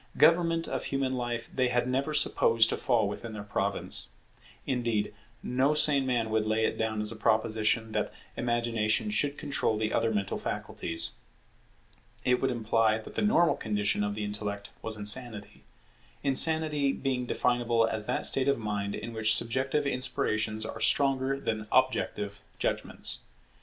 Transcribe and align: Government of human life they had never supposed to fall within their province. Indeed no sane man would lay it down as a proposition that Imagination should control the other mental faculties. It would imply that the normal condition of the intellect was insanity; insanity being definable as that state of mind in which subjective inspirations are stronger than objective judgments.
Government 0.17 0.67
of 0.67 0.85
human 0.85 1.13
life 1.13 1.47
they 1.53 1.67
had 1.67 1.87
never 1.87 2.11
supposed 2.11 2.69
to 2.69 2.75
fall 2.77 3.07
within 3.07 3.33
their 3.33 3.43
province. 3.43 4.07
Indeed 4.65 5.13
no 5.43 5.75
sane 5.75 6.07
man 6.07 6.31
would 6.31 6.47
lay 6.47 6.65
it 6.65 6.75
down 6.75 7.01
as 7.01 7.11
a 7.11 7.15
proposition 7.15 7.91
that 7.91 8.11
Imagination 8.35 9.11
should 9.11 9.37
control 9.37 9.77
the 9.77 9.93
other 9.93 10.11
mental 10.11 10.39
faculties. 10.39 11.11
It 12.25 12.41
would 12.41 12.49
imply 12.49 12.97
that 12.97 13.13
the 13.13 13.21
normal 13.21 13.53
condition 13.55 14.03
of 14.03 14.15
the 14.15 14.23
intellect 14.23 14.71
was 14.81 14.97
insanity; 14.97 15.65
insanity 16.23 16.93
being 16.93 17.27
definable 17.27 17.85
as 17.85 18.07
that 18.07 18.25
state 18.25 18.47
of 18.47 18.57
mind 18.57 18.95
in 18.95 19.13
which 19.13 19.35
subjective 19.35 19.85
inspirations 19.85 20.65
are 20.65 20.79
stronger 20.81 21.39
than 21.39 21.67
objective 21.71 22.41
judgments. 22.57 23.19